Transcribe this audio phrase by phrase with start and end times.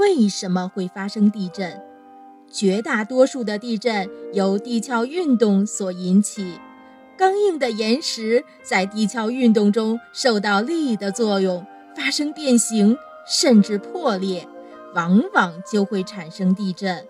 [0.00, 1.78] 为什么会发生地震？
[2.50, 6.58] 绝大多数的地震由地壳运动所引起，
[7.18, 14.48] 刚硬的岩石在地壳运动中受到力的作用，发生变形，甚至破裂，
[14.94, 17.06] 往往就会产生地震。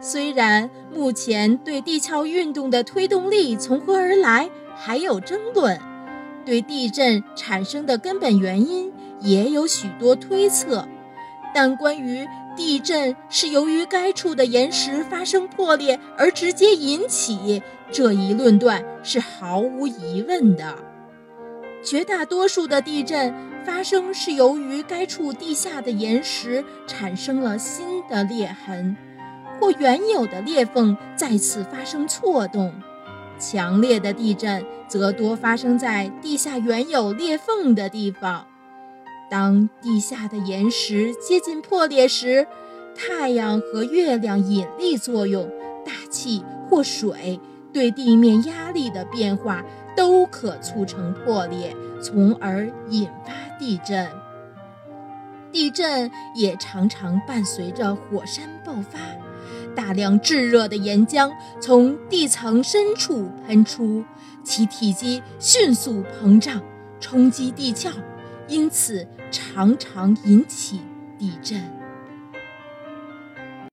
[0.00, 5.78] 虽然目前对地壳运动的推动力从何而来还有争论，
[6.44, 10.88] 对地震产生的根本原因也有许多推测，
[11.54, 20.76] 但关于地震是由于该处的岩石发生破裂而直接引起这一论断是毫无疑问的。
[21.82, 23.34] 绝大多数的地震
[23.64, 28.96] 发生是由于该处地下的岩石产生了新的裂痕。
[29.58, 32.72] 或原有的裂缝再次发生错动，
[33.38, 38.46] 强烈的地震则多发生在地下原有裂缝的地方。
[39.30, 42.46] 当地下的岩石接近破裂时，
[42.96, 45.48] 太阳和月亮引力作用、
[45.86, 47.38] 大气或水
[47.72, 49.64] 对地面压力的变化
[49.96, 54.08] 都可促成破裂，从而引发地震。
[55.52, 58.98] 地震也常常伴随着火山爆发。
[59.74, 64.04] 大量炙热的岩浆从地层深处喷出，
[64.42, 66.60] 其体积迅速膨胀，
[66.98, 67.90] 冲击地壳，
[68.50, 70.80] 因此常常引起
[71.16, 71.69] 地震。